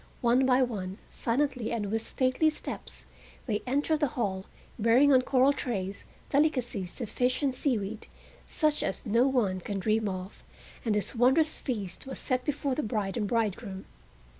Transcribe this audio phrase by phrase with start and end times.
[0.21, 3.05] One by one, silently and with stately steps,
[3.45, 4.47] they entered the hall,
[4.79, 8.07] bearing on coral trays delicacies of fish and seaweed,
[8.47, 10.41] such as no one can dream of,
[10.83, 13.85] and this wondrous feast was set before the bride and bridegroom.